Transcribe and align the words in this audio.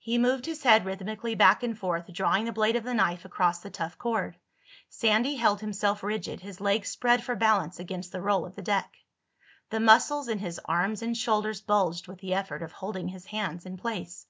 He 0.00 0.18
moved 0.18 0.46
his 0.46 0.64
head 0.64 0.84
rhythmically 0.84 1.36
back 1.36 1.62
and 1.62 1.78
forth, 1.78 2.12
drawing 2.12 2.44
the 2.44 2.50
blade 2.52 2.74
of 2.74 2.82
the 2.82 2.92
knife 2.92 3.24
across 3.24 3.60
the 3.60 3.70
tough 3.70 3.96
cord. 3.96 4.36
Sandy 4.88 5.36
held 5.36 5.60
himself 5.60 6.02
rigid, 6.02 6.40
his 6.40 6.60
legs 6.60 6.88
spread 6.90 7.22
for 7.22 7.36
balance 7.36 7.78
against 7.78 8.10
the 8.10 8.20
roll 8.20 8.44
of 8.46 8.56
the 8.56 8.62
deck. 8.62 8.96
The 9.70 9.78
muscles 9.78 10.26
in 10.26 10.40
his 10.40 10.58
arms 10.64 11.02
and 11.02 11.16
shoulders 11.16 11.60
bulged 11.60 12.08
with 12.08 12.18
the 12.18 12.34
effort 12.34 12.62
of 12.64 12.72
holding 12.72 13.06
his 13.06 13.26
hands 13.26 13.64
in 13.64 13.76
place. 13.76 14.26